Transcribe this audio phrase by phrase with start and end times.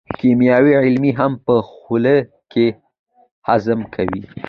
[0.19, 2.15] کیمیاوي عملیې هم په خوله
[2.51, 2.65] کې
[3.47, 4.21] هضم کوي.